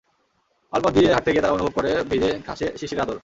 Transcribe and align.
আলপথ 0.73 0.91
দিয়ে 0.97 1.09
হাঁটতে 1.15 1.29
গিয়ে 1.31 1.43
তারা 1.43 1.55
অনুভব 1.55 1.73
করে 1.77 1.91
ভিজে 2.09 2.31
ঘাসে 2.47 2.67
শিশিরের 2.79 3.03
আদর। 3.05 3.17